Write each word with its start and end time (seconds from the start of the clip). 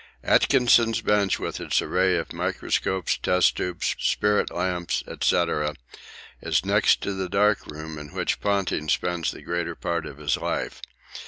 Atkinson's 0.23 0.99
bench 1.01 1.37
with 1.37 1.61
its 1.61 1.79
array 1.79 2.17
of 2.17 2.33
microscopes, 2.33 3.19
test 3.19 3.55
tubes, 3.55 3.95
spirit 3.99 4.49
lamps, 4.49 5.03
&c., 5.21 5.45
is 6.41 6.65
next 6.65 7.01
the 7.01 7.29
dark 7.29 7.67
room 7.67 7.99
in 7.99 8.07
which 8.11 8.41
Ponting 8.41 8.89
spends 8.89 9.29
the 9.29 9.43
greater 9.43 9.75
part 9.75 10.07
of 10.07 10.17
his 10.17 10.37
life. 10.37 10.81